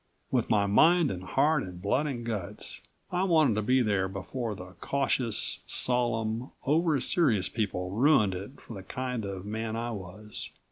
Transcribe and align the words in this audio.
With 0.31 0.49
my 0.49 0.65
mind 0.65 1.11
and 1.11 1.23
heart 1.23 1.61
and 1.61 1.79
blood 1.79 2.07
and 2.07 2.25
guts 2.25 2.81
I 3.11 3.21
wanted 3.21 3.53
to 3.53 3.61
be 3.61 3.83
there 3.83 4.07
before 4.07 4.55
the 4.55 4.71
cautious, 4.81 5.59
solemn, 5.67 6.49
over 6.65 6.99
serious 6.99 7.49
people 7.49 7.91
ruined 7.91 8.33
it 8.33 8.59
for 8.59 8.73
the 8.73 8.81
kind 8.81 9.23
of 9.25 9.45
man 9.45 9.75
I 9.75 9.91
was. 9.91 10.49